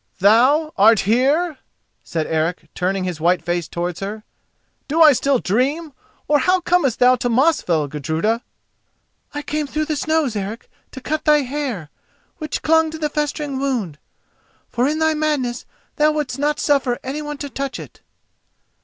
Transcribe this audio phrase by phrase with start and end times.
[0.17, 1.59] "Thou art here?"
[2.03, 4.23] said Eric, turning his white face towards her.
[4.87, 5.93] "Do I still dream,
[6.27, 8.41] or how comest thou here to Mosfell, Gudruda?"
[9.35, 11.91] "I came through the snows, Eric, to cut thy hair,
[12.37, 13.99] which clung to the festering wound,
[14.69, 15.67] for in thy madness
[15.97, 18.01] thou wouldst not suffer anyone to touch it."